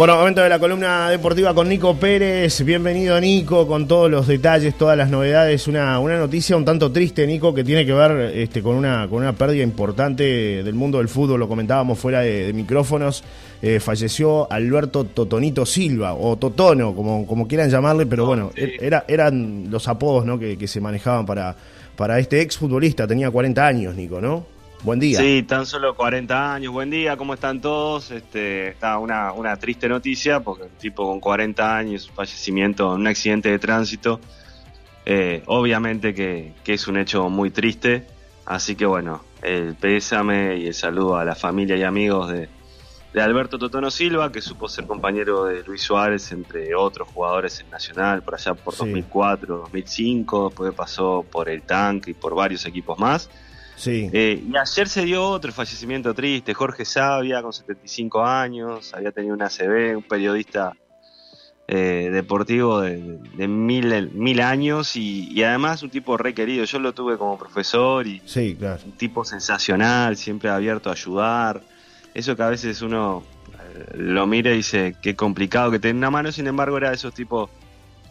[0.00, 2.64] Bueno, momento de la columna deportiva con Nico Pérez.
[2.64, 5.68] Bienvenido, Nico, con todos los detalles, todas las novedades.
[5.68, 9.18] Una, una noticia un tanto triste, Nico, que tiene que ver este, con, una, con
[9.18, 11.38] una pérdida importante del mundo del fútbol.
[11.38, 13.22] Lo comentábamos fuera de, micrófonos.
[13.60, 19.66] Eh, falleció Alberto Totonito Silva, o Totono, como, como quieran llamarle, pero bueno, era, eran
[19.68, 20.38] los apodos ¿no?
[20.38, 21.54] que, que se manejaban para,
[21.94, 23.06] para este exfutbolista.
[23.06, 24.59] Tenía 40 años, Nico, ¿no?
[24.82, 25.18] Buen día.
[25.18, 26.72] Sí, tan solo 40 años.
[26.72, 28.10] Buen día, ¿cómo están todos?
[28.10, 33.06] Este, está una, una triste noticia porque un tipo con 40 años, fallecimiento en un
[33.06, 34.20] accidente de tránsito,
[35.04, 38.06] eh, obviamente que, es un hecho muy triste.
[38.46, 42.48] Así que bueno, el pésame y el saludo a la familia y amigos de,
[43.20, 48.22] Alberto Totono Silva, que supo ser compañero de Luis Suárez, entre otros jugadores en Nacional,
[48.22, 53.28] por allá por 2004, 2005, después pasó por el Tanque y por varios equipos más.
[53.80, 54.10] Sí.
[54.12, 59.34] Eh, y ayer se dio otro fallecimiento triste, Jorge Sabia, con 75 años, había tenido
[59.34, 60.74] una CB, un periodista
[61.66, 62.98] eh, deportivo de,
[63.48, 66.64] mil, mil, años y, además un tipo requerido.
[66.66, 68.82] Yo lo tuve como profesor y sí, claro.
[68.84, 71.62] un tipo sensacional, siempre abierto a ayudar.
[72.12, 73.22] Eso que a veces uno
[73.54, 76.96] eh, lo mira y dice qué complicado que tener una mano, sin embargo era de
[76.96, 77.48] esos tipos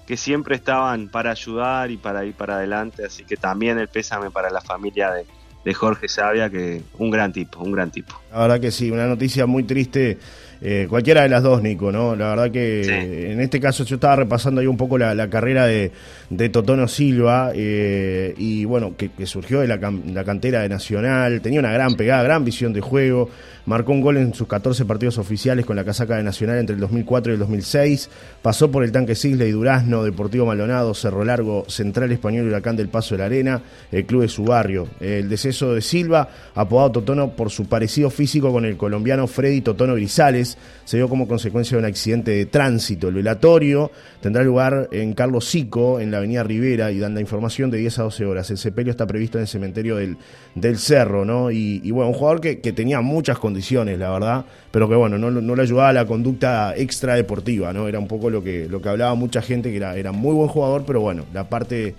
[0.08, 4.32] que siempre estaban para ayudar y para ir para adelante, así que también el pésame
[4.32, 5.28] para la familia de,
[5.70, 8.20] de Jorge Sabia, que un gran tipo, un gran tipo.
[8.32, 10.18] La verdad que sí, una noticia muy triste
[10.62, 12.18] eh, cualquiera de las dos, Nico, ¿no?
[12.18, 15.92] La verdad que en este caso yo estaba repasando ahí un poco la, carrera de,
[16.30, 19.80] de, Totono Silva eh, y bueno, que, surgió de la,
[20.26, 23.30] cantera de Nacional, tenía una gran pegada, gran visión de juego,
[23.66, 26.82] marcó un gol en sus 14 partidos oficiales con la casaca de Nacional entre el
[26.82, 28.10] 2004 y el 2006,
[28.42, 32.90] pasó por el Tanque Cisle y Durazno, Deportivo Maldonado, Cerro Largo, Central Español Huracán del
[32.90, 34.88] Paso de la Arena, el club de su barrio.
[35.00, 39.96] El deceso de Silva, apodado Totono por su parecido físico con el colombiano Freddy Totono
[39.96, 40.49] Grisales,
[40.86, 43.10] se dio como consecuencia de un accidente de tránsito.
[43.10, 47.70] El velatorio tendrá lugar en Carlos Sico, en la avenida Rivera, y dan la información
[47.72, 48.50] de 10 a 12 horas.
[48.52, 50.18] El sepelio está previsto en el cementerio del,
[50.56, 51.52] del Cerro, ¿no?
[51.52, 55.56] Y, bueno, un jugador que, tenía muchas condiciones, la verdad, pero que bueno, no, no
[55.56, 57.88] le ayudaba a la conducta extra deportiva, ¿no?
[57.88, 60.48] Era un poco lo que, lo que hablaba mucha gente, que era, era muy buen
[60.48, 61.96] jugador, pero bueno, la parte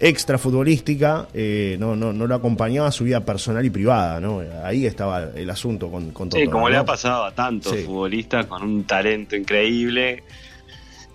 [0.00, 4.42] extra futbolística, eh, no, no, no lo acompañaba a su vida personal y privada, ¿no?
[4.64, 8.62] Ahí estaba el asunto con, con Sí, como le ha pasado a tantos futbolistas con
[8.62, 10.24] un talento increíble,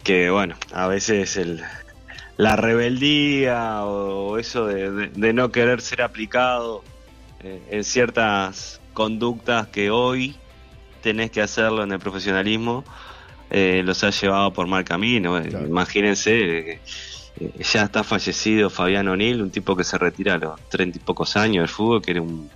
[0.03, 1.63] que bueno, a veces el,
[2.38, 6.84] la rebeldía o eso de, no querer ser aplicado
[7.41, 10.35] eh, en ciertas conductas que hoy
[11.02, 12.84] tenés que hacerlo en el profesionalismo,
[13.50, 15.40] eh, los ha llevado por mal camino.
[15.41, 16.79] Imagínense
[17.40, 21.01] eh, ya está fallecido Fabián O'Neill, un tipo que se retira a los treinta y
[21.01, 22.50] pocos años del fútbol, que era un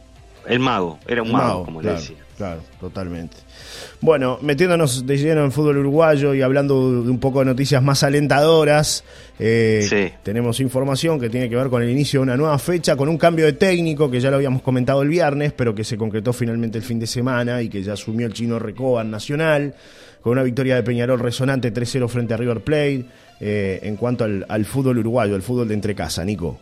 [0.50, 2.17] el mago, era un mago, como le decía.
[2.35, 3.35] Claro, totalmente.
[4.00, 8.01] Bueno, metiéndonos de lleno en fútbol uruguayo y hablando de un poco de noticias más
[8.01, 9.03] alentadoras,
[9.38, 13.09] eh, tenemos información que tiene que ver con el inicio de una nueva fecha, con
[13.09, 16.31] un cambio de técnico que ya lo habíamos comentado el viernes, pero que se concretó
[16.31, 19.75] finalmente el fin de semana y que ya asumió el chino Recoban Nacional,
[20.22, 23.06] con una victoria de Peñarol resonante 3-0 frente a River Plate.
[23.39, 26.59] Eh, en cuanto al, fútbol uruguayo, el fútbol de entrecasa, Nico.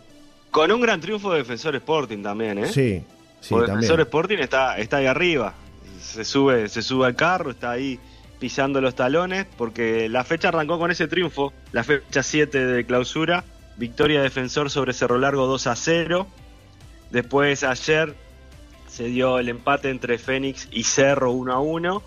[0.51, 2.67] Con un gran triunfo de Defensor Sporting también, ¿eh?
[2.71, 3.03] Sí,
[3.39, 3.55] sí.
[3.55, 5.53] Defensor Sporting está, está ahí arriba.
[5.99, 7.99] Se sube, se sube al carro, está ahí
[8.39, 13.43] pisando los talones, porque la fecha arrancó con ese triunfo, la fecha 7 de clausura,
[13.77, 16.27] victoria defensor sobre Cerro Largo 2 a 0.
[17.09, 18.13] Después ayer
[18.87, 22.03] se dio el empate entre Fénix y Cerro 1 a 1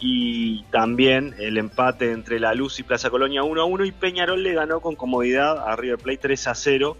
[0.00, 4.42] y también el empate entre La Luz y Plaza Colonia 1 a 1 y Peñarol
[4.42, 6.96] le ganó con comodidad a River Plate 3 a 0.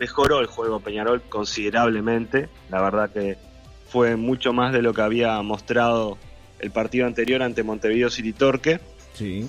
[0.00, 3.36] Mejoró el juego Peñarol considerablemente, la verdad que
[3.88, 6.18] fue mucho más de lo que había mostrado
[6.58, 8.80] el partido anterior ante Montevideo City Torque.
[9.14, 9.48] Sí.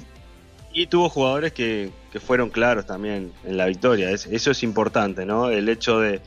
[0.72, 4.12] Y tuvo jugadores que, que fueron claros también en la victoria.
[4.12, 5.50] eso es importante, ¿no?
[5.50, 6.22] El hecho de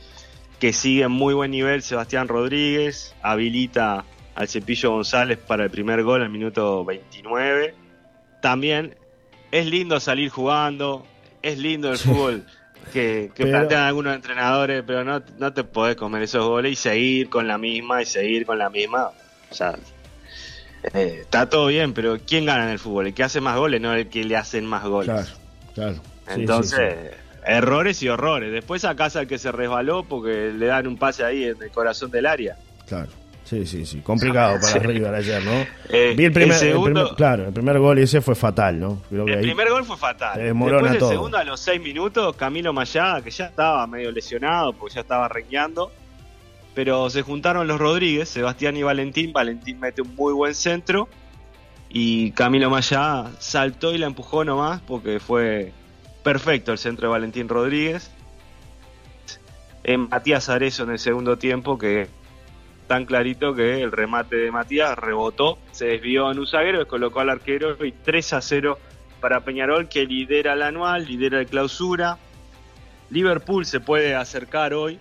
[0.59, 4.05] que sigue en muy buen nivel Sebastián Rodríguez, habilita
[4.39, 7.75] al Cepillo González para el primer gol al minuto 29.
[8.41, 8.95] También
[9.51, 11.05] es lindo salir jugando,
[11.41, 12.45] es lindo el fútbol
[12.93, 17.49] que, plantean algunos entrenadores, pero no, no te podés comer esos goles y seguir con
[17.49, 19.11] la misma y seguir con la misma.
[19.51, 19.77] O sea,
[20.93, 23.07] eh, está todo bien, pero ¿quién gana en el fútbol?
[23.07, 25.11] El que hace más goles, no el que le hacen más goles.
[25.11, 25.31] Claro,
[25.75, 26.01] claro.
[26.29, 26.95] Entonces,
[27.45, 28.53] errores y horrores.
[28.53, 31.71] Después a casa el que se resbaló porque le dan un pase ahí en el
[31.71, 32.55] corazón del área.
[32.87, 33.18] Claro.
[33.49, 34.01] Sí, sí, sí.
[34.01, 35.65] Complicado para River ayer, ¿no?
[35.89, 39.01] Eh, Vi el primer, segundo, claro, el primer gol ese fue fatal, ¿no?
[39.09, 40.39] el primer gol fue fatal.
[40.39, 44.95] Después el segundo, a los seis minutos, Camilo Mayada, que ya estaba medio lesionado porque
[44.95, 45.91] ya estaba reñando.
[46.75, 49.33] Pero se juntaron los Rodríguez, Sebastián y Valentín.
[49.33, 51.09] Valentín mete un muy buen centro.
[51.89, 55.73] y Camilo Maya saltó y la empujó nomás porque fue
[56.23, 58.11] perfecto el centro de Valentín Rodríguez.
[59.83, 62.07] En Matías Arezo en el segundo tiempo que
[62.89, 67.29] tan clarito que el remate de Matías rebotó, se desvió en un zaguero, colocó al
[67.29, 68.79] arquero y 3 a 0
[69.21, 72.17] para Peñarol que lidera el anual, lidera el clausura.
[73.11, 74.99] Liverpool se puede acercar hoy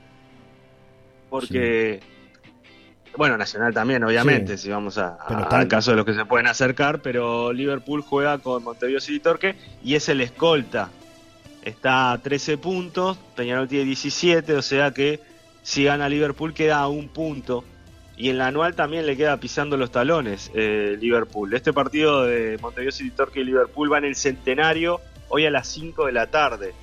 [1.31, 2.01] porque
[3.17, 7.01] bueno, Nacional también, obviamente, si vamos a, al caso de los que se pueden acercar,
[7.01, 10.91] pero Liverpool juega con Montevideo City Torque y es el escolta.
[11.63, 15.21] Está a 13 puntos, Peñarol tiene 17, o sea que
[15.63, 17.65] si gana Liverpool queda a un punto.
[18.19, 21.55] Y en la anual también le queda pisando los talones eh, Liverpool.
[21.55, 25.69] Este partido de Montevideo City Torque y Liverpool va en el centenario hoy a las
[25.69, 26.75] 5 de la tarde.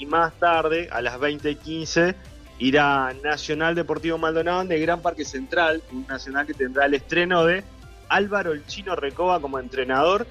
[0.00, 2.14] Y más tarde, a las 20.15,
[2.58, 7.62] irá Nacional Deportivo Maldonado de Gran Parque Central, un Nacional que tendrá el estreno de
[8.08, 10.26] Álvaro el Chino Recoba como entrenador,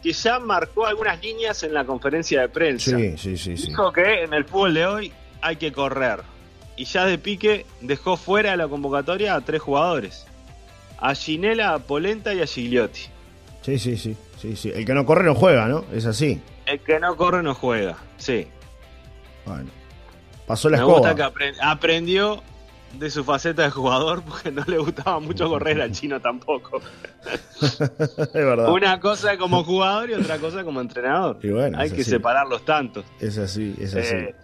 [0.00, 2.96] que ya marcó algunas líneas en la conferencia de prensa.
[2.96, 5.12] Sí, sí, sí, Dijo que en el fútbol de hoy
[5.42, 6.20] hay que correr.
[6.76, 10.26] Y ya de pique dejó fuera de la convocatoria a tres jugadores.
[10.98, 13.02] A Ginela, a Polenta y a Gigliotti.
[13.62, 14.72] Sí, sí, sí, sí, sí.
[14.74, 15.84] El que no corre no juega, ¿no?
[15.92, 16.40] Es así.
[16.66, 18.46] El que no corre no juega, sí.
[19.44, 19.70] Bueno.
[20.46, 22.42] Pasó la Me gusta que aprendió
[22.98, 26.80] de su faceta de jugador porque no le gustaba mucho correr al chino tampoco.
[27.62, 28.70] es verdad.
[28.70, 31.38] Una cosa como jugador y otra cosa como entrenador.
[31.76, 33.04] hay que separar los tantos.
[33.20, 34.14] Es así, es así.
[34.14, 34.34] Eh,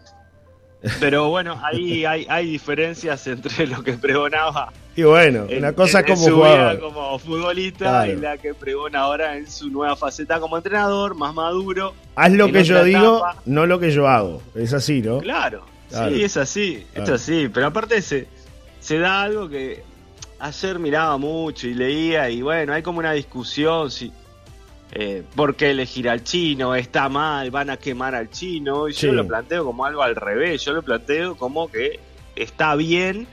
[1.00, 4.72] pero bueno, ahí hay, hay diferencias entre lo que pregonaba.
[4.94, 6.80] Y bueno, una cosa como su jugador.
[6.80, 11.94] como futbolista y la que pregona ahora en su nueva faceta como entrenador, más maduro.
[12.14, 14.42] Haz lo que yo digo, no lo que yo hago.
[14.54, 15.18] Es así, ¿no?
[15.18, 15.66] Claro.
[15.88, 17.48] Sí, es así, es así.
[17.52, 18.26] Pero aparte se,
[18.80, 19.84] se da algo que
[20.38, 24.12] ayer miraba mucho y leía y bueno, hay como una discusión si
[24.92, 28.88] eh, por qué elegir al chino, está mal, van a quemar al chino.
[28.88, 32.00] Y yo lo planteo como algo al revés, yo lo planteo como que
[32.34, 33.26] está bien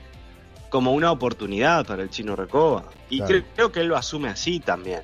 [0.70, 2.86] como una oportunidad para el chino Recoba.
[3.10, 5.02] Y creo, que él lo asume así también.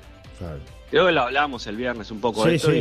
[0.90, 2.72] Creo que lo hablamos el viernes un poco de esto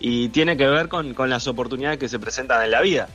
[0.00, 3.08] y, tiene que ver con, con las oportunidades que se presentan en la vida.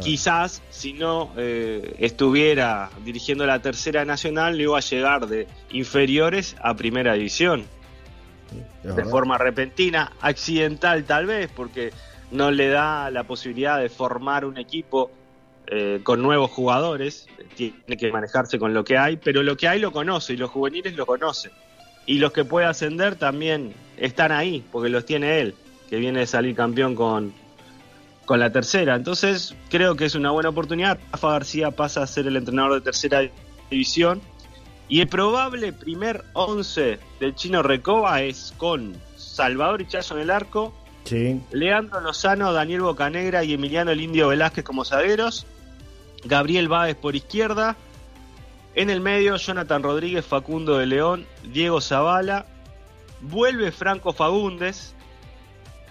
[0.00, 6.56] Quizás si no eh, estuviera dirigiendo la tercera nacional, le iba a llegar de inferiores
[6.62, 7.64] a primera división.
[8.82, 11.92] De forma repentina, accidental tal vez, porque
[12.30, 15.10] no le da la posibilidad de formar un equipo
[15.66, 19.80] eh, con nuevos jugadores, tiene que manejarse con lo que hay, pero lo que hay
[19.80, 21.52] lo conoce y los juveniles lo conocen.
[22.06, 25.54] Y los que puede ascender también están ahí, porque los tiene él,
[25.90, 27.34] que viene de salir campeón con,
[28.24, 28.94] con la tercera.
[28.94, 30.98] Entonces creo que es una buena oportunidad.
[31.12, 33.28] Rafa García pasa a ser el entrenador de tercera
[33.70, 34.22] división.
[34.88, 40.72] Y el probable primer 11 del chino Recoba es con Salvador Ichazo en el arco,
[41.52, 45.46] Leandro Lozano, Daniel Bocanegra y Emiliano el Indio Velázquez como zagueros,
[46.24, 47.76] Gabriel Báez por izquierda,
[48.74, 52.46] en el medio Jonathan Rodríguez, Facundo de León, Diego Zavala,
[53.20, 54.94] vuelve Franco Fagundes,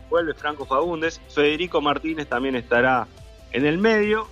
[0.10, 3.08] vuelve Franco Fagundes, Federico Martínez también estará
[3.52, 4.28] en el medio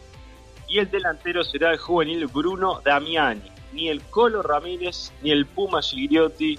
[0.68, 3.55] y el delantero será el juvenil Bruno Damiani.
[3.75, 6.57] Ni el Colo Ramírez ni el Puma Gigliotti,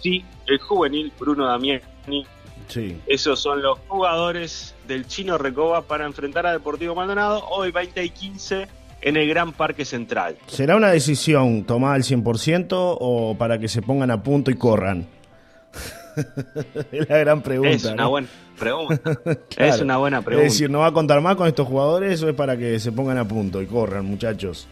[0.00, 2.24] sí, el juvenil Bruno Damiani.
[2.68, 2.96] Sí.
[3.06, 8.10] Esos son los jugadores del Chino Recoba para enfrentar a Deportivo Maldonado hoy 20 y
[8.10, 8.68] 15
[9.02, 10.36] en el Gran Parque Central.
[10.46, 15.08] ¿Será una decisión tomada al 100% o para que se pongan a punto y corran?
[16.92, 17.74] es la gran pregunta.
[17.74, 19.00] Es una buena pregunta.
[19.56, 20.46] Es una buena pregunta.
[20.46, 22.92] Es decir, ¿no va a contar más con estos jugadores o es para que se
[22.92, 24.68] pongan a punto y corran, muchachos?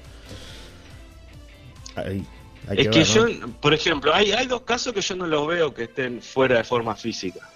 [1.96, 3.26] Es que, yo,
[3.60, 6.64] por ejemplo, hay, hay dos casos que yo no los veo que estén fuera de
[6.64, 7.48] forma física.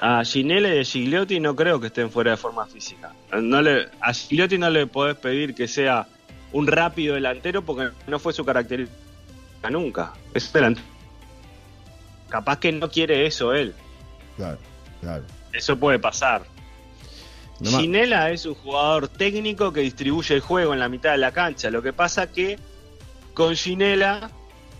[0.00, 3.12] A Ginelle y a Gigliotti no creo que estén fuera de forma física.
[3.40, 6.08] No le, a Gigliotti no le podés pedir que sea
[6.52, 10.12] un rápido delantero porque no fue su característica nunca.
[10.34, 10.92] Es delantero
[12.28, 13.74] Capaz que no quiere eso él.
[14.36, 14.58] Claro,
[15.02, 15.24] claro.
[15.52, 16.42] Eso puede pasar.
[17.62, 21.70] Ginela es un jugador técnico que distribuye el juego en la mitad de la cancha.
[21.70, 22.58] Lo que pasa que
[23.34, 24.30] con Ginela,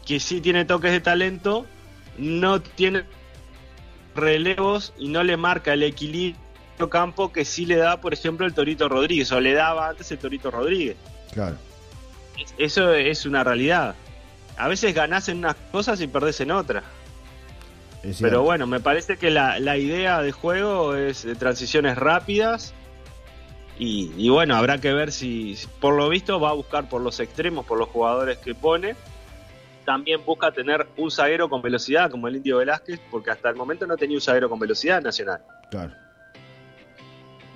[0.06, 1.66] que sí tiene toques de talento,
[2.18, 3.04] no tiene
[4.14, 6.42] relevos y no le marca el equilibrio
[6.90, 10.18] campo que sí le da, por ejemplo, el Torito Rodríguez, o le daba antes el
[10.18, 10.96] Torito Rodríguez.
[11.32, 11.56] Claro.
[12.58, 13.94] Eso es una realidad.
[14.56, 16.84] A veces ganás en unas cosas y perdés en otras.
[18.20, 22.74] Pero bueno, me parece que la, la idea de juego es de transiciones rápidas.
[23.84, 27.66] Y, bueno, habrá que ver si, por lo visto, va a buscar por los extremos,
[27.66, 28.94] por los jugadores que pone.
[29.84, 33.84] también busca tener un zaguero con velocidad, como el Indio Velázquez, porque hasta el momento
[33.84, 35.40] no tenía un zaguero con velocidad nacional.
[35.68, 35.92] Claro.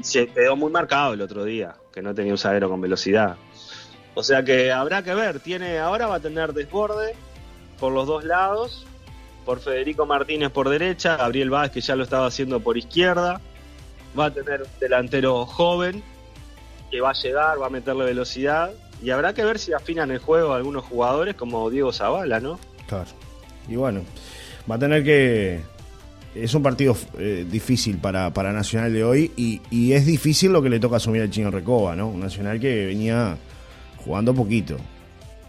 [0.01, 3.37] Se quedó muy marcado el otro día, que no tenía un zaguero con velocidad.
[4.17, 7.15] O sea que habrá que ver, tiene, ahora va a tener desborde
[7.79, 8.85] por los dos lados,
[9.45, 13.41] por Federico Martínez por derecha, Gabriel Vázquez que ya lo estaba haciendo por izquierda,
[14.19, 16.03] va a tener un delantero joven
[16.91, 18.71] que va a llegar, va a meterle velocidad
[19.03, 22.59] y habrá que ver si afinan el juego algunos jugadores como Diego Zavala, ¿no?
[22.87, 23.11] Claro.
[23.69, 24.03] Y bueno,
[24.71, 25.61] va a tener que...
[26.35, 30.63] Es un partido eh, difícil para, para Nacional de hoy y, y, es difícil lo
[30.63, 32.09] que le toca asumir al Chino Recoba, ¿no?
[32.09, 33.39] Un Nacional que venía
[34.05, 34.77] jugando poquito.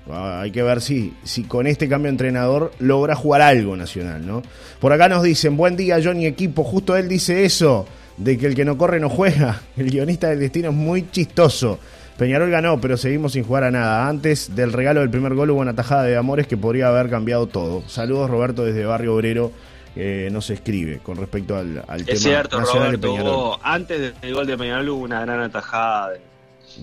[0.09, 4.25] Ah, hay que ver si, si con este cambio de entrenador logra jugar algo Nacional,
[4.25, 4.41] ¿no?
[4.79, 7.85] Por acá nos dicen, buen día Johnny equipo, justo él dice eso,
[8.17, 9.61] de que el que no corre no juega.
[9.77, 11.79] El guionista del destino es muy chistoso.
[12.17, 14.07] Peñarol ganó, pero seguimos sin jugar a nada.
[14.07, 17.45] Antes del regalo del primer gol hubo una tajada de Amores que podría haber cambiado
[17.47, 17.87] todo.
[17.87, 19.51] Saludos Roberto desde Barrio Obrero.
[19.95, 24.89] Eh, nos escribe con respecto al, al es cierto, Roberto, antes del gol de Peñarol
[24.89, 26.11] hubo una gran atajada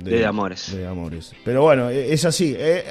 [0.03, 0.75] de, Amores.
[0.75, 1.33] De Amores.
[1.45, 2.57] Pero bueno, e, es así.
[2.59, 2.85] Eh,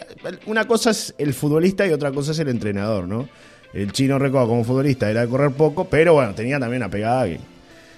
[0.45, 3.27] una cosa es el futbolista y otra cosa es el entrenador, ¿no?
[3.73, 7.25] El chino Recoba como futbolista era de correr poco, pero bueno, tenía también una pegada
[7.25, 7.39] que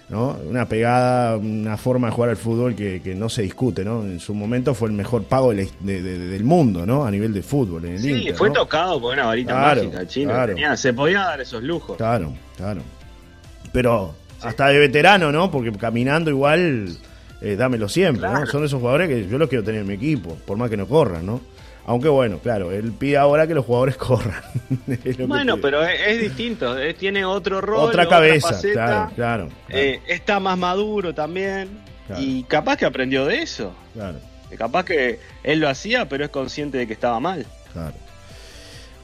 [0.10, 0.38] ¿no?
[0.48, 4.04] Una pegada, una forma de jugar al fútbol que, no se discute, ¿no?
[4.04, 7.06] En su momento fue el mejor pago del mundo, ¿no?
[7.06, 7.86] A nivel de fútbol.
[7.86, 10.34] En el sí, fue tocado por una varita mágica, chino.
[10.76, 11.98] se podía dar esos lujos.
[11.98, 12.82] Claro, claro.
[13.72, 15.50] Pero hasta de veterano, ¿no?
[15.50, 16.96] Porque caminando igual,
[17.42, 18.46] eh, dámelo siempre, ¿no?
[18.46, 20.88] Son esos jugadores que yo los quiero tener en mi equipo, por más que no
[20.88, 21.42] corran, ¿no?
[21.88, 24.42] Aunque bueno, claro, él pide ahora que los jugadores corran.
[25.28, 27.90] bueno, pero es, distinto, tiene otro rol.
[27.90, 31.70] Otra cabeza, claro, claro, eh, está más maduro también.
[32.20, 33.74] Y capaz que aprendió de eso.
[33.94, 34.20] Claro.
[34.58, 37.46] Capaz que él lo hacía, pero es consciente de que estaba mal.
[37.74, 37.96] Claro.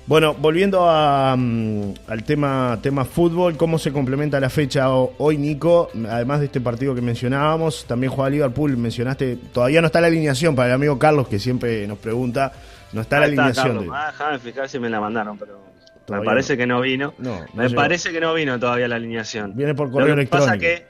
[0.08, 5.90] Bueno, volviendo a, mm, al tema, tema fútbol, ¿cómo se complementa la fecha hoy, Nico?
[6.10, 10.56] Además de este partido que mencionábamos, también juega Liverpool, mencionaste, todavía no está la alineación
[10.56, 12.52] para el amigo Carlos que siempre nos pregunta
[12.94, 13.90] no está la alineación.
[13.94, 15.62] Ah, déjame fijar si me la mandaron, pero
[16.10, 17.14] me parece que no vino.
[17.54, 19.56] me parece que no vino todavía la alineación.
[19.56, 20.86] Viene por correo Lo que Pasa que,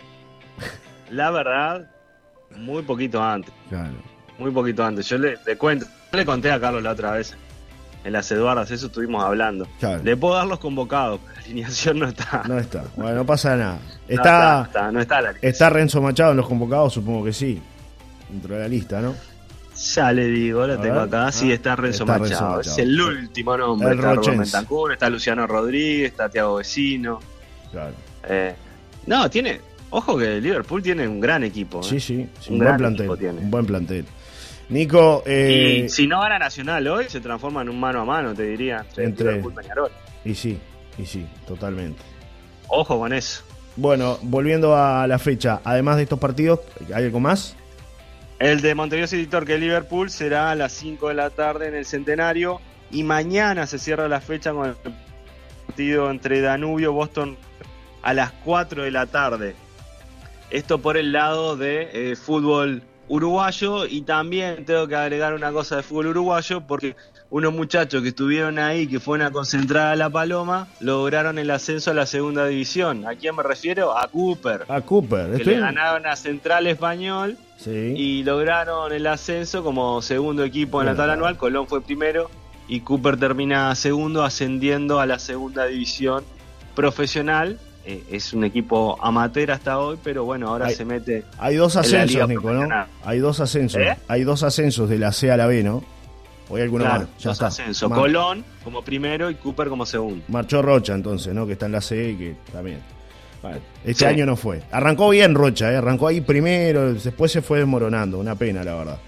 [1.10, 1.90] la verdad,
[2.56, 3.54] muy poquito antes.
[3.70, 3.94] Claro.
[4.38, 5.08] Muy poquito antes.
[5.08, 7.36] Yo le, cuento, le conté a Carlos la otra vez.
[8.04, 9.68] En las Eduardas, eso estuvimos hablando.
[10.04, 12.44] Le puedo dar los convocados, pero la alineación no está.
[12.48, 12.84] No está.
[12.96, 13.80] Bueno, no pasa nada.
[14.08, 17.62] Está, no está, la está Renzo Machado en los convocados, supongo que sí.
[18.30, 19.16] Dentro de la lista, ¿no?
[19.96, 21.32] Ya le digo, lo tengo acá.
[21.32, 22.60] Sí, ah, está Renzo, Machado.
[22.60, 23.94] Es el último nombre.
[24.44, 27.20] está Rubén está Luciano Rodríguez, está Tiago Vecino.
[27.72, 27.94] Claro.
[28.28, 28.54] Eh,
[29.08, 29.62] no, tiene.
[29.92, 31.80] Ojo que Liverpool tiene un gran equipo.
[31.80, 31.84] ¿eh?
[31.84, 33.10] Sí, sí, un, buen plantel.
[33.10, 34.06] Un buen plantel.
[34.72, 35.22] Nico.
[35.26, 38.44] Eh, y si no gana Nacional hoy, se transforma en un mano a mano, te
[38.44, 38.86] diría.
[38.98, 39.54] Entre, Liverpool
[40.24, 40.58] y sí,
[40.98, 42.02] y sí, totalmente.
[42.68, 43.44] Ojo con eso.
[43.76, 46.62] Bueno, volviendo a la fecha, además de estos partidos,
[46.94, 47.56] ¿hay algo más?
[48.40, 51.86] El de Montevideo City Torque Liverpool será a las 5 de la tarde en el
[51.86, 52.60] Centenario
[52.92, 54.76] y mañana se cierra la fecha con el
[55.68, 57.38] partido entre Danubio Boston
[58.02, 59.56] a las 4 de la tarde.
[60.50, 65.76] Esto por el lado de eh, fútbol uruguayo y también tengo que agregar una cosa
[65.76, 66.96] de fútbol uruguayo porque
[67.30, 71.92] unos muchachos que estuvieron ahí, que fueron a concentrar a La Paloma, lograron el ascenso
[71.92, 73.06] a la segunda división.
[73.06, 73.98] ¿A quién me refiero?
[73.98, 74.64] A Cooper.
[74.70, 75.36] A Cooper.
[75.36, 80.96] Que le ganaron a Central Español y lograron el ascenso como segundo equipo en la
[80.96, 81.38] tabla anual.
[81.38, 82.32] Colón fue primero
[82.70, 86.24] y Cooper termina segundo, ascendiendo a la segunda división
[86.76, 87.60] profesional.
[87.84, 91.24] Eh, es un equipo amateur hasta hoy, pero bueno, ahora se mete.
[91.40, 92.68] Hay dos ascensos, Nico, ¿no?
[93.04, 93.82] Hay dos ascensos.
[93.82, 93.98] ¿Eh?
[94.08, 95.84] Hay dos ascensos de la C a la B, ¿no?
[96.50, 97.08] Hoy alguno más.
[97.20, 97.48] Ya está.
[97.48, 97.90] Ascenso.
[97.90, 100.24] Colón como primero y Cooper como segundo.
[100.28, 101.48] Marchó Rocha entonces, ¿no?
[101.48, 102.82] Que está en la C y que también.
[103.84, 104.62] este año no fue.
[104.72, 105.78] Arrancó bien Rocha, ¿eh?
[105.78, 108.20] arrancó ahí primero, después se fue desmoronando.
[108.20, 109.00] Una pena, la verdad.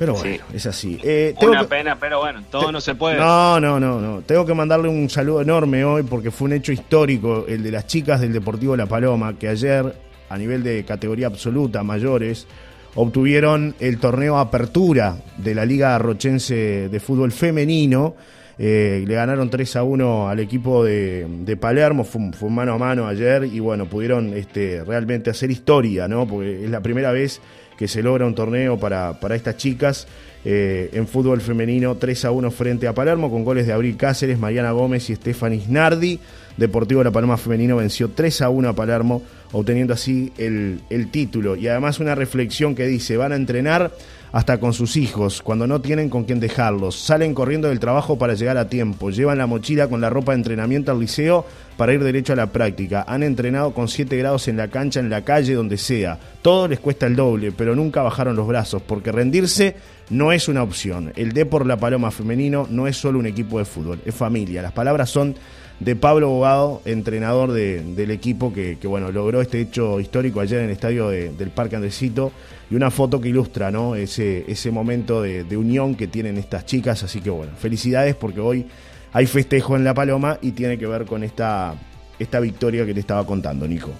[0.00, 0.98] Pero bueno, es así.
[1.02, 3.18] Eh, una pena, pero bueno, todo no se puede.
[3.18, 4.22] No, no, no, no.
[4.22, 7.86] Tengo que mandarle un saludo enorme hoy porque fue un hecho histórico el de las
[7.86, 9.94] chicas del Deportivo La Paloma, que ayer,
[10.30, 12.46] a nivel de categoría absoluta, mayores,
[12.94, 18.14] obtuvieron el torneo Apertura de la Liga Rochense de Fútbol Femenino.
[18.62, 23.06] Eh, le ganaron 3 a 1 al equipo de, Palermo, fue, fue, mano a mano
[23.06, 26.26] ayer y bueno, pudieron este, realmente hacer historia, ¿no?
[26.26, 27.40] Porque es la primera vez
[27.78, 30.06] que se logra un torneo para, estas chicas
[30.44, 34.38] eh, en fútbol femenino 3 a 1 frente a Palermo con goles de Abril Cáceres,
[34.38, 36.20] Mariana Gómez y Stephanie Nardi.
[36.58, 41.56] Deportivo La Paloma Femenino venció 3 a 1 a Palermo obteniendo así el título.
[41.56, 43.90] Y además una reflexión que dice, van a entrenar
[44.32, 46.98] hasta con sus hijos, cuando no tienen con quién dejarlos.
[46.98, 49.10] Salen corriendo del trabajo para llegar a tiempo.
[49.10, 51.44] Llevan la mochila con la ropa de entrenamiento al liceo
[51.76, 53.04] para ir derecho a la práctica.
[53.08, 56.18] Han entrenado con 7 grados en la cancha, en la calle, donde sea.
[56.42, 59.74] Todo les cuesta el doble, pero nunca bajaron los brazos, porque rendirse
[60.10, 61.12] no es una opción.
[61.16, 64.60] El D por la Paloma femenino no es solo un equipo de fútbol, es familia.
[64.60, 65.36] Las palabras son
[65.78, 70.72] de Pablo Bogado, entrenador del equipo que, bueno, logró este hecho histórico ayer en el
[70.72, 72.32] estadio del Parque Andresito
[72.70, 73.94] y una foto que ilustra ¿no?
[73.94, 77.02] ese, ese momento de, unión que tienen estas chicas.
[77.02, 78.66] Así que bueno, felicidades porque hoy
[79.12, 81.74] hay festejo en La Paloma y tiene que ver con esta,
[82.18, 83.90] esta victoria que te estaba contando, Nico.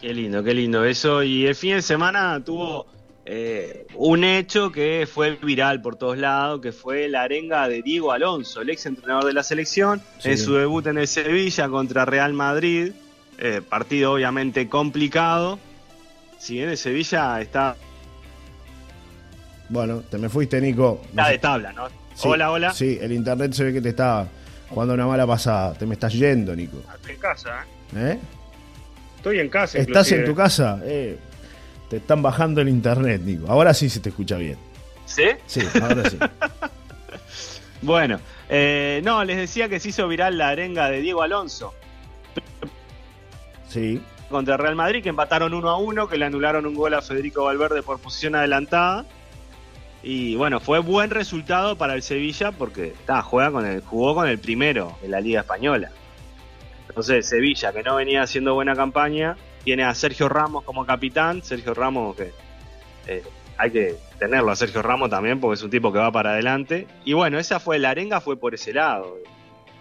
[0.00, 1.22] Qué lindo, qué lindo eso.
[1.22, 2.86] Y el fin de semana tuvo
[3.26, 8.12] eh, un hecho que fue viral por todos lados, que fue la arenga de Diego
[8.12, 12.34] Alonso, el ex entrenador de la selección, en su debut en el Sevilla contra Real
[12.34, 12.92] Madrid,
[13.38, 15.58] eh, partido obviamente complicado.
[16.38, 17.76] Si bien el Sevilla está...
[19.70, 21.00] Bueno, te me fuiste, Nico.
[21.08, 21.88] Está de tabla, ¿no?
[22.24, 22.72] hola, hola.
[22.74, 24.28] Sí, el internet se ve que te está
[24.68, 25.72] jugando una mala pasada.
[25.72, 26.82] Te me estás yendo, Nico.
[26.94, 27.64] Estoy en casa,
[27.96, 28.10] ¿eh?
[28.12, 28.18] ¿Eh?
[29.16, 29.78] Estoy en casa.
[29.78, 30.78] ¿Estás en tu casa?
[30.84, 31.18] Eh,
[31.88, 33.46] te están bajando el internet, Nico.
[33.48, 34.58] Ahora sí se te escucha bien.
[35.06, 35.24] ¿Sí?
[35.46, 36.18] Sí, ahora sí.
[37.82, 41.74] bueno, eh, no, les decía que se hizo viral la arenga de Diego Alonso.
[43.68, 44.00] Sí.
[44.30, 47.44] Contra Real Madrid, que empataron 1 a 1, que le anularon un gol a Federico
[47.44, 49.04] Valverde por posición adelantada.
[50.02, 54.38] Y bueno, fue buen resultado para el Sevilla porque juega con el, jugó con el
[54.38, 55.90] primero en la Liga Española.
[56.88, 61.42] Entonces, Sevilla, que no venía haciendo buena campaña, tiene a Sergio Ramos como capitán.
[61.42, 62.32] Sergio Ramos, que
[63.06, 63.22] eh,
[63.56, 66.86] hay que tenerlo a Sergio Ramos también, porque es un tipo que va para adelante.
[67.04, 69.16] Y bueno, esa fue la arenga, fue por ese lado.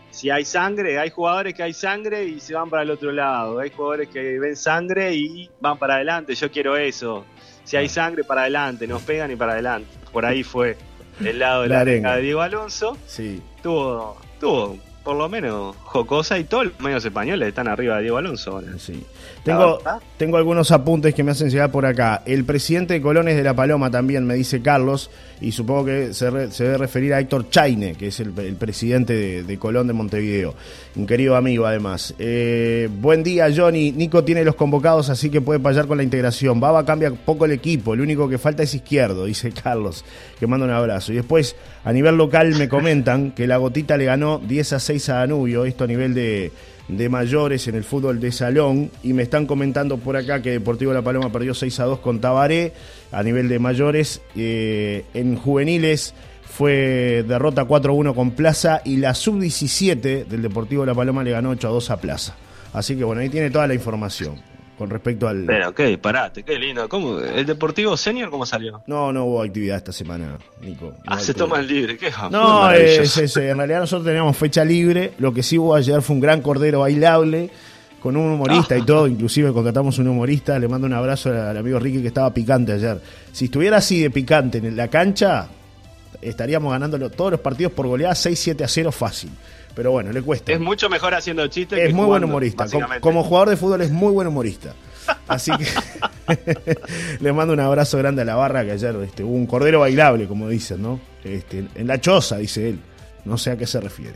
[0.10, 3.60] Si hay sangre, hay jugadores que hay sangre y se van para el otro lado.
[3.60, 6.36] Hay jugadores que ven sangre y van para adelante.
[6.36, 7.26] Yo quiero eso.
[7.64, 8.86] Si hay sangre, para adelante.
[8.88, 9.90] Nos pegan y para adelante.
[10.12, 10.78] Por ahí fue
[11.20, 12.96] el lado de la, arenga de Diego Alonso.
[13.08, 13.42] Sí.
[13.64, 18.18] Tuvo, tuvo por lo menos jocosa y todos los medios españoles están arriba de Diego
[18.18, 18.60] Alonso.
[18.80, 19.04] Sí.
[19.44, 19.80] Tengo,
[20.18, 22.24] tengo algunos apuntes que me hacen llegar por acá.
[22.26, 26.32] El presidente de Colones de La Paloma también, me dice Carlos, y supongo que se,
[26.32, 30.56] debe referir a Héctor Chaine, que es el, presidente de, Colón de Montevideo.
[30.96, 32.16] Un querido amigo, además.
[32.18, 33.92] Eh, buen día, Johnny.
[33.92, 36.60] Nico tiene los convocados, así que puede fallar con la integración.
[36.60, 40.06] Baba cambia poco el equipo, el único que falta es izquierdo, dice Carlos,
[40.40, 41.12] que manda un abrazo.
[41.12, 45.10] Y después, a nivel local, me comentan que la gotita le ganó 10 a 6
[45.10, 46.52] a Danubio, esto a nivel de
[46.88, 50.94] de mayores en el fútbol de salón y me están comentando por acá que Deportivo
[50.94, 52.74] La Paloma perdió 6 a 2 con Tabaré
[53.12, 54.22] a nivel de mayores.
[54.36, 60.86] Eh, en juveniles fue derrota 4 a 1 con Plaza y la sub-17 del Deportivo
[60.86, 62.36] La Paloma le ganó 8 a 2 a Plaza.
[62.74, 64.53] Así que bueno, ahí tiene toda la información
[64.84, 65.46] con respecto al.
[65.46, 66.90] Pero, ok, parate, qué lindo.
[66.90, 67.18] ¿Cómo?
[67.18, 68.84] ¿El Deportivo Senior cómo salió?
[68.86, 70.94] No, no hubo actividad esta semana, Nico.
[71.08, 75.14] ah, se toman libre, qué No, es, en realidad nosotros teníamos fecha libre.
[75.20, 77.50] Lo que sí hubo ayer fue un gran cordero bailable
[78.02, 78.86] con un humorista y ah.
[78.86, 82.74] todo, inclusive contratamos un humorista, le mando un abrazo al amigo Ricky que estaba picante
[82.74, 83.00] ayer.
[83.32, 85.48] Si estuviera así de picante en la cancha,
[86.28, 89.32] estaríamos ganando todos los partidos por goleada 6-7 a 0 fácil.
[89.76, 90.52] Pero bueno, le cuesta.
[90.52, 91.80] Es mucho mejor haciendo chistes.
[91.80, 92.66] Es muy buen humorista.
[93.00, 94.74] Como, jugador de fútbol es muy buen humorista.
[95.28, 95.66] Así que
[97.20, 100.28] le mando un abrazo grande a la barra que ayer este, hubo un cordero bailable,
[100.28, 101.00] como dicen, ¿no?
[101.24, 102.80] Este, en la choza, dice él.
[103.26, 104.16] No sé a qué se refiere.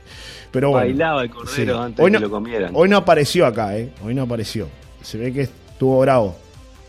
[0.52, 2.72] Pero bueno, Bailaba el cordero antes de que lo comieran.
[2.74, 3.92] Hoy no apareció acá, ¿eh?
[4.04, 4.68] Hoy no apareció.
[5.02, 6.38] Se ve que estuvo bravo.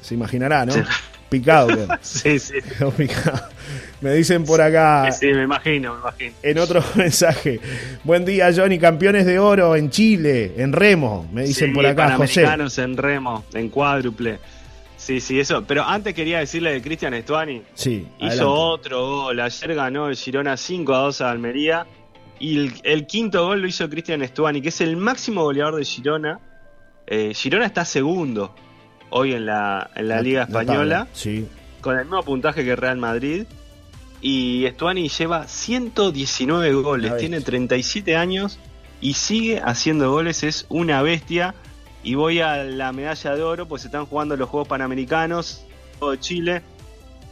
[0.01, 0.75] Se imaginará, ¿no?
[1.29, 1.88] Picado.
[2.01, 2.55] sí, sí.
[2.97, 3.41] Picado.
[4.01, 5.11] Me dicen por acá.
[5.12, 6.33] Sí, me imagino, me imagino.
[6.43, 7.61] En otro mensaje.
[8.05, 8.79] Buen día, Johnny.
[8.79, 11.29] Campeones de oro en Chile, en remo.
[11.33, 12.45] Me dicen por acá, José.
[12.79, 14.38] en remo, en cuádruple.
[14.97, 15.64] Sí, sí, eso.
[15.67, 17.62] Pero antes quería decirle de Cristian Estuani.
[17.75, 18.07] Sí.
[18.19, 19.41] Hizo otro gol.
[19.41, 21.87] Ayer ganó el Girona 5 a 2 a Almería.
[22.41, 26.38] Y el, quinto gol lo hizo Cristian Estuani, que es el máximo goleador de Girona.
[27.07, 28.55] Eh, Girona está segundo
[29.11, 31.09] hoy en la, en la, Liga Española.
[31.12, 31.47] sí.
[31.81, 33.44] Con el mismo puntaje que Real Madrid.
[34.21, 38.59] Y Estuani lleva 119 goles, tiene 37 años
[39.01, 41.55] y sigue haciendo goles, es una bestia.
[42.03, 45.64] Y voy a la medalla de oro, pues están jugando los Juegos Panamericanos
[46.01, 46.62] de Chile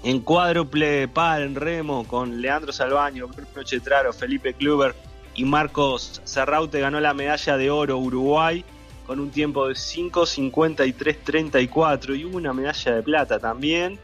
[0.02, 4.94] en cuádruple par en remo con Leandro Salvaño, Bruno Chetraro, Felipe Kluber
[5.34, 8.64] y Marcos Serraute ganó la medalla de oro Uruguay
[9.06, 14.00] con un tiempo de 5.53.34 y hubo una medalla de plata también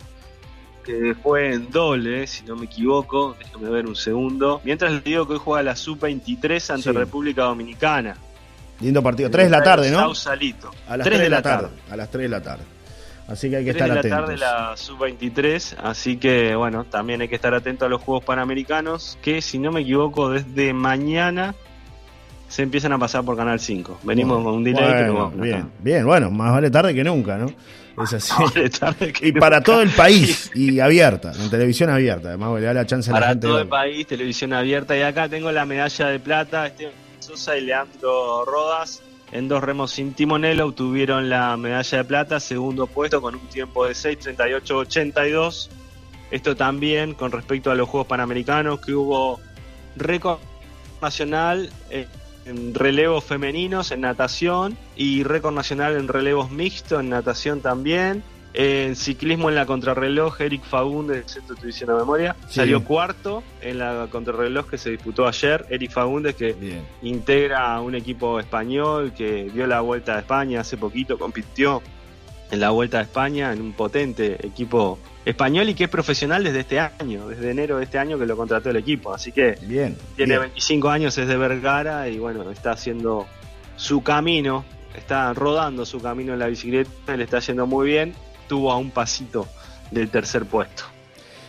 [0.82, 4.60] que fue en doble, si no me equivoco, déjame ver un segundo.
[4.64, 8.16] Mientras les digo que hoy juega la Sub-23 ante República Dominicana.
[8.80, 9.30] Lindo partido.
[9.30, 9.98] 3 de la tarde, ¿no?
[9.98, 10.70] Sausalito.
[10.88, 11.68] A las 3, de, la tarde.
[11.90, 12.64] A las 3 de la tarde.
[13.28, 14.26] Así que hay que estar atentos.
[14.26, 17.88] 3 de la tarde la sub-23, así que bueno, también hay que estar atento a
[17.88, 21.54] los Juegos Panamericanos, que si no me equivoco, desde mañana
[22.52, 24.00] se empiezan a pasar por Canal 5.
[24.02, 27.46] Venimos con un delay Bien, bien, bueno, más vale tarde que nunca, ¿no?
[28.02, 28.34] Es así.
[29.22, 32.28] y para todo el país y abierta, en televisión abierta.
[32.28, 33.46] Además, le da la chance a la gente.
[33.46, 34.94] Para todo el país, televisión abierta.
[34.94, 36.66] Y acá tengo la medalla de plata.
[36.66, 42.38] Esteban Sosa y Leandro Rodas en dos remos sin timonel obtuvieron la medalla de plata,
[42.38, 45.70] segundo puesto con un tiempo de 6.38.82.
[46.30, 49.40] Esto también con respecto a los Juegos Panamericanos, que hubo
[49.96, 50.38] récord
[51.00, 51.70] nacional.
[51.88, 52.06] Eh,
[52.44, 58.22] en relevos femeninos en natación y récord nacional en relevos mixtos en natación también.
[58.55, 64.09] En ciclismo en la contrarreloj, Eric Fagundes, esto estoy diciendo memoria, salió cuarto en la
[64.11, 65.64] contrarreloj que se disputó ayer.
[65.70, 71.18] Eric Fagundes, que integra un equipo español que dio la vuelta a España hace poquito,
[71.18, 71.81] compitió
[72.52, 76.60] en la vuelta a España en un potente equipo español y que es profesional desde
[76.60, 79.12] este año, desde enero de este año que lo contrató el equipo.
[79.12, 83.26] Así que bien, tiene 25 años, es de Vergara y bueno, está haciendo
[83.76, 88.12] su camino, está rodando su camino en la bicicleta, le está yendo muy bien,
[88.48, 89.48] tuvo a un pasito
[89.90, 90.84] del tercer puesto.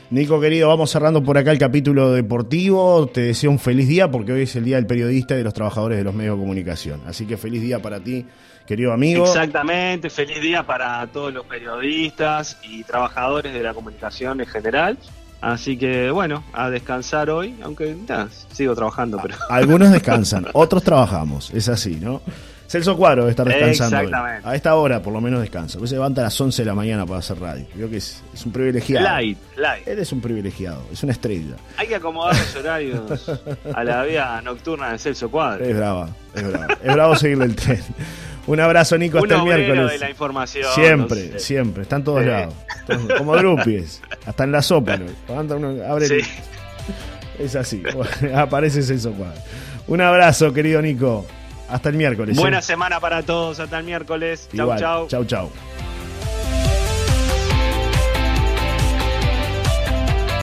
[0.10, 3.08] Nico querido, vamos cerrando por acá el capítulo deportivo.
[3.08, 5.54] Te deseo un feliz día porque hoy es el Día del Periodista y de los
[5.54, 7.02] Trabajadores de los Medios de Comunicación.
[7.08, 8.26] Así que feliz día para ti
[8.68, 9.26] querido amigo.
[9.26, 14.98] Exactamente, feliz día para todos los periodistas y trabajadores de la comunicación en general.
[15.42, 17.98] Así que bueno, a descansar hoy, aunque
[18.52, 19.36] sigo trabajando, pero...
[19.50, 22.22] Algunos descansan, otros trabajamos, es así, ¿no?
[22.74, 23.98] Celso Cuadro estar descansando.
[23.98, 24.48] Exactamente.
[24.48, 25.78] A esta hora por lo menos descansa.
[25.78, 27.66] Pues se levanta a las 11 de la mañana para hacer radio.
[27.72, 29.06] Creo que es, un privilegiado.
[29.06, 29.88] Light, light.
[29.88, 31.56] Él es un privilegiado, es una estrella.
[31.78, 33.30] Hay que acomodar los horarios
[33.76, 35.64] a la vida nocturna de Celso Cuadro.
[35.64, 36.78] Es brava, es brava.
[36.82, 37.84] Es bravo seguirle el tren.
[38.46, 39.92] Un abrazo, Nico, hasta el miércoles.
[39.92, 40.66] de la información.
[40.74, 42.54] Siempre, siempre, está en todos lados.
[43.18, 45.00] Como groupies, hasta en la sopa.
[45.88, 46.26] abre
[47.40, 47.82] Es así,
[48.36, 49.42] aparece Celso Cuadro.
[49.88, 51.26] Un abrazo, querido Nico.
[51.70, 52.38] Hasta el miércoles.
[52.38, 52.62] Buena ¿eh?
[52.62, 53.60] semana para todos.
[53.60, 54.48] Hasta el miércoles.
[54.56, 55.08] Chau, chau.
[55.08, 55.50] Chau, chau.